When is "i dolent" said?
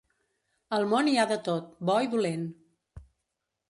2.09-2.51